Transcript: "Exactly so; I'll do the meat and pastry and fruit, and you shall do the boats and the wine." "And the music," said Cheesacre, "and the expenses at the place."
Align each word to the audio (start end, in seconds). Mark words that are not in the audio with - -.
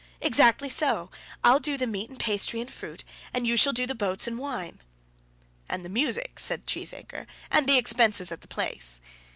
"Exactly 0.19 0.67
so; 0.67 1.11
I'll 1.43 1.59
do 1.59 1.77
the 1.77 1.85
meat 1.85 2.09
and 2.09 2.17
pastry 2.19 2.59
and 2.59 2.73
fruit, 2.73 3.03
and 3.35 3.45
you 3.45 3.55
shall 3.55 3.71
do 3.71 3.85
the 3.85 3.93
boats 3.93 4.25
and 4.25 4.39
the 4.39 4.41
wine." 4.41 4.81
"And 5.69 5.85
the 5.85 5.89
music," 5.89 6.39
said 6.39 6.65
Cheesacre, 6.65 7.27
"and 7.51 7.67
the 7.67 7.77
expenses 7.77 8.31
at 8.31 8.41
the 8.41 8.47
place." 8.47 8.99